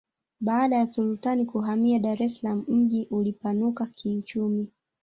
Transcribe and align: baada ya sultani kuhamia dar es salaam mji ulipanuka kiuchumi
baada 0.39 0.75
ya 0.75 0.85
sultani 0.85 1.45
kuhamia 1.45 1.99
dar 1.99 2.23
es 2.23 2.33
salaam 2.35 2.65
mji 2.67 3.07
ulipanuka 3.11 3.85
kiuchumi 3.85 4.69